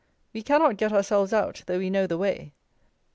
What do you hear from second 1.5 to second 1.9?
though